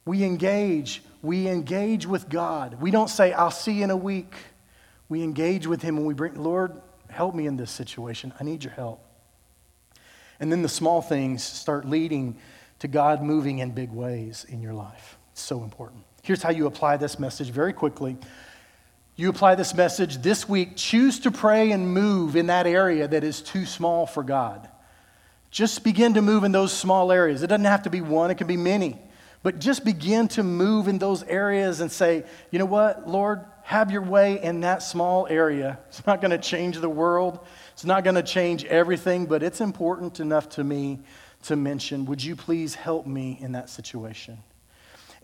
[0.05, 1.01] We engage.
[1.21, 2.81] We engage with God.
[2.81, 4.33] We don't say, I'll see you in a week.
[5.07, 8.33] We engage with Him and we bring, Lord, help me in this situation.
[8.39, 9.05] I need your help.
[10.39, 12.37] And then the small things start leading
[12.79, 15.17] to God moving in big ways in your life.
[15.31, 16.03] It's so important.
[16.23, 18.17] Here's how you apply this message very quickly.
[19.17, 20.77] You apply this message this week.
[20.77, 24.69] Choose to pray and move in that area that is too small for God.
[25.51, 27.43] Just begin to move in those small areas.
[27.43, 28.97] It doesn't have to be one, it can be many.
[29.43, 33.91] But just begin to move in those areas and say, you know what, Lord, have
[33.91, 35.77] your way in that small area.
[35.89, 39.59] It's not going to change the world, it's not going to change everything, but it's
[39.59, 41.01] important enough to me
[41.43, 42.05] to mention.
[42.05, 44.37] Would you please help me in that situation?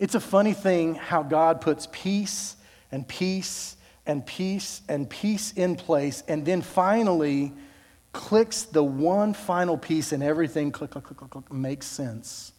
[0.00, 2.56] It's a funny thing how God puts piece
[2.90, 3.76] and piece
[4.06, 7.52] and piece and piece in place, and then finally
[8.12, 12.52] clicks the one final piece, and everything click, click, click, click, click makes sense.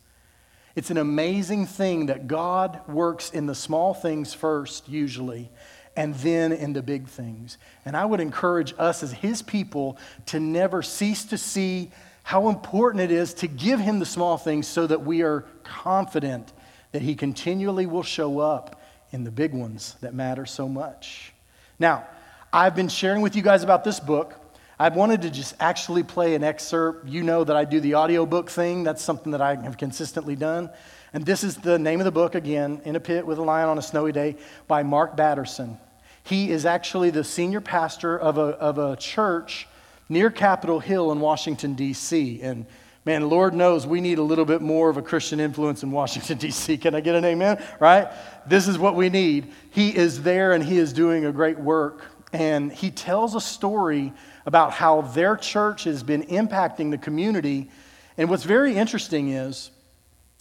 [0.76, 5.50] It's an amazing thing that God works in the small things first, usually,
[5.98, 7.58] and then in the big things.
[7.86, 13.02] And I would encourage us as His people to never cease to see how important
[13.02, 16.54] it is to give Him the small things so that we are confident
[16.92, 18.82] that He continually will show up
[19.12, 21.34] in the big ones that matter so much.
[21.80, 22.06] Now,
[22.54, 24.36] I've been sharing with you guys about this book.
[24.80, 27.08] I wanted to just actually play an excerpt.
[27.08, 30.70] You know that I do the audiobook thing, that's something that I have consistently done.
[31.14, 33.70] And this is the name of the book again, In a Pit with a Lion
[33.70, 34.38] on a Snowy Day
[34.68, 35.78] by Mark Batterson.
[36.24, 39.68] He is actually the senior pastor of a, of a church
[40.08, 42.42] near Capitol Hill in Washington, D.C.
[42.42, 42.66] And
[43.06, 46.38] man, Lord knows we need a little bit more of a Christian influence in Washington,
[46.40, 46.78] D.C.
[46.78, 47.64] Can I get an amen?
[47.80, 48.10] Right?
[48.46, 49.52] This is what we need.
[49.72, 52.06] He is there and he is doing a great work.
[52.34, 54.14] And he tells a story
[54.46, 57.70] about how their church has been impacting the community.
[58.18, 59.72] And what's very interesting is,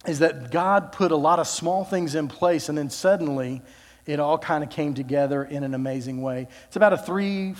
[0.07, 3.61] is that God put a lot of small things in place, and then suddenly
[4.05, 6.47] it all kind of came together in an amazing way.
[6.65, 7.55] It's about a three,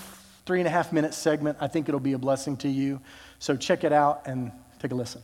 [0.46, 1.58] three and a half minute segment.
[1.62, 3.00] I think it'll be a blessing to you.
[3.38, 5.22] So check it out and take a listen.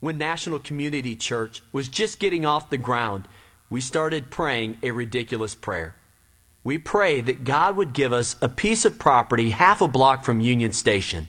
[0.00, 3.28] When National Community Church was just getting off the ground,
[3.68, 5.96] we started praying a ridiculous prayer.
[6.64, 10.40] We prayed that God would give us a piece of property half a block from
[10.40, 11.28] Union Station.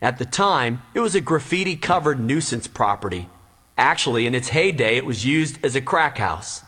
[0.00, 3.28] At the time, it was a graffiti covered nuisance property
[3.76, 6.62] Actually, in its heyday, it was used as a crack house.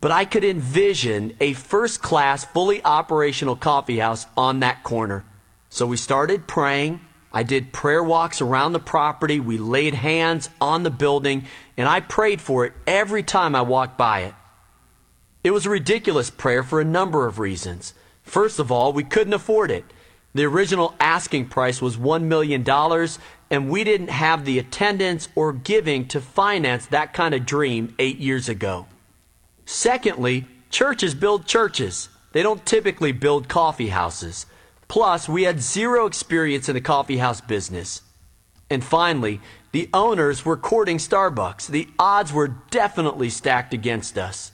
[0.00, 5.24] But I could envision a first class, fully operational coffee house on that corner.
[5.70, 7.00] So we started praying.
[7.32, 9.40] I did prayer walks around the property.
[9.40, 13.96] We laid hands on the building, and I prayed for it every time I walked
[13.96, 14.34] by it.
[15.42, 17.94] It was a ridiculous prayer for a number of reasons.
[18.22, 19.84] First of all, we couldn't afford it.
[20.34, 22.66] The original asking price was $1 million,
[23.50, 28.18] and we didn't have the attendance or giving to finance that kind of dream eight
[28.18, 28.86] years ago.
[29.66, 32.08] Secondly, churches build churches.
[32.32, 34.46] They don't typically build coffee houses.
[34.92, 38.02] Plus, we had zero experience in the coffee house business.
[38.68, 39.40] And finally,
[39.72, 41.68] the owners were courting Starbucks.
[41.68, 44.52] The odds were definitely stacked against us.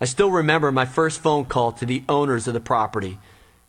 [0.00, 3.18] I still remember my first phone call to the owners of the property.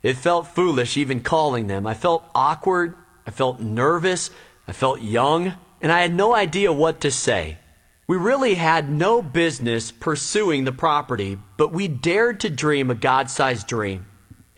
[0.02, 1.86] It felt foolish even calling them.
[1.86, 2.94] I felt awkward
[3.26, 4.30] I felt nervous.
[4.66, 5.52] I felt young.
[5.82, 7.58] And I had no idea what to say.
[8.06, 13.28] We really had no business pursuing the property, but we dared to dream a God
[13.28, 14.06] sized dream.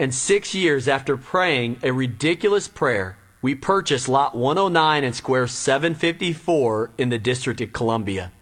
[0.01, 6.92] And six years after praying a ridiculous prayer, we purchased Lot 109 and Square 754
[6.96, 8.32] in the District of Columbia.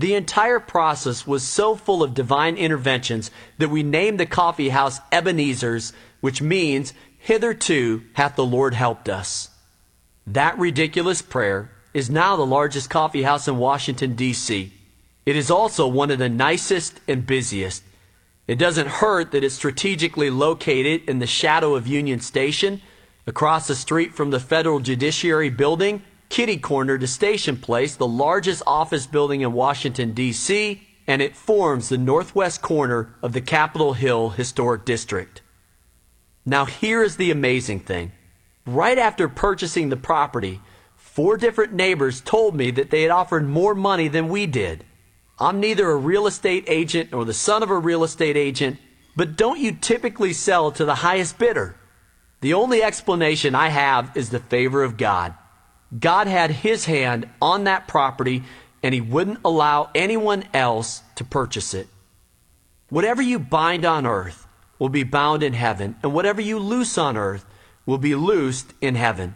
[0.00, 4.98] The entire process was so full of divine interventions that we named the coffee house
[5.12, 9.50] Ebenezer's, which means, Hitherto hath the Lord helped us.
[10.26, 14.72] That ridiculous prayer is now the largest coffee house in Washington, D.C.
[15.24, 17.84] It is also one of the nicest and busiest.
[18.50, 22.82] It doesn't hurt that it's strategically located in the shadow of Union Station,
[23.24, 28.64] across the street from the Federal Judiciary Building, kitty corner to Station Place, the largest
[28.66, 34.30] office building in Washington, D.C., and it forms the northwest corner of the Capitol Hill
[34.30, 35.42] Historic District.
[36.44, 38.10] Now, here is the amazing thing
[38.66, 40.60] right after purchasing the property,
[40.96, 44.84] four different neighbors told me that they had offered more money than we did.
[45.40, 48.78] I'm neither a real estate agent nor the son of a real estate agent,
[49.16, 51.76] but don't you typically sell to the highest bidder?
[52.42, 55.34] The only explanation I have is the favor of God.
[55.98, 58.44] God had his hand on that property
[58.82, 61.88] and he wouldn't allow anyone else to purchase it.
[62.88, 64.46] Whatever you bind on earth
[64.78, 67.44] will be bound in heaven, and whatever you loose on earth
[67.84, 69.34] will be loosed in heaven.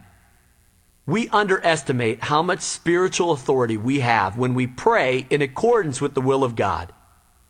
[1.07, 6.21] We underestimate how much spiritual authority we have when we pray in accordance with the
[6.21, 6.91] will of God.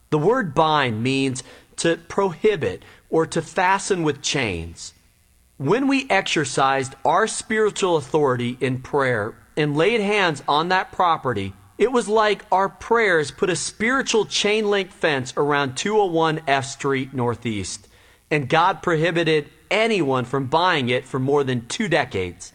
[0.09, 1.41] The word bind means
[1.77, 4.93] to prohibit or to fasten with chains.
[5.57, 11.93] When we exercised our spiritual authority in prayer and laid hands on that property, it
[11.93, 17.87] was like our prayers put a spiritual chain link fence around 201 F Street Northeast,
[18.29, 22.51] and God prohibited anyone from buying it for more than two decades.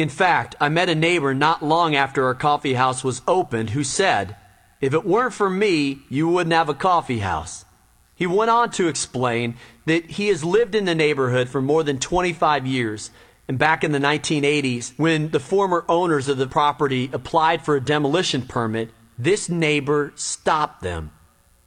[0.00, 3.84] In fact, I met a neighbor not long after our coffee house was opened who
[3.84, 4.34] said,
[4.80, 7.66] If it weren't for me, you wouldn't have a coffee house.
[8.14, 11.98] He went on to explain that he has lived in the neighborhood for more than
[11.98, 13.10] 25 years.
[13.46, 17.84] And back in the 1980s, when the former owners of the property applied for a
[17.84, 21.10] demolition permit, this neighbor stopped them.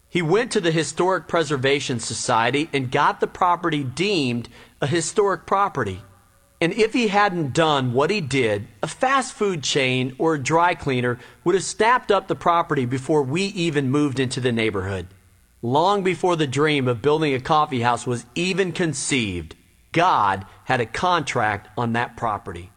[0.09, 4.49] He went to the Historic Preservation Society and got the property deemed
[4.81, 6.01] a historic property.
[6.64, 10.76] And if he hadn't done what he did, a fast food chain or a dry
[10.76, 15.07] cleaner would have snapped up the property before we even moved into the neighborhood.
[15.61, 19.57] Long before the dream of building a coffee house was even conceived,
[19.91, 22.72] God had a contract on that property.